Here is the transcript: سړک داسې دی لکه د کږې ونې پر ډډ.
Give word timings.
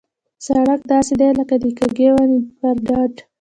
سړک 0.45 0.81
داسې 0.93 1.13
دی 1.19 1.29
لکه 1.39 1.55
د 1.63 1.65
کږې 1.79 2.09
ونې 2.15 2.39
پر 2.59 2.75
ډډ. 2.87 3.13